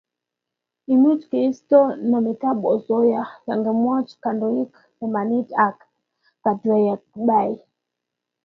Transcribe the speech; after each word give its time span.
Imuch 0.93 1.23
keisto 1.31 1.79
nametab 2.09 2.59
osoya 2.75 3.23
yengemwoch 3.47 4.09
kandoik 4.23 4.73
imanit 5.05 5.49
ak 5.67 5.77
katuiyetabkei 6.43 7.53